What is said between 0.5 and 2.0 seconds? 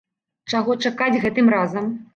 Чаго чакаць гэтым разам?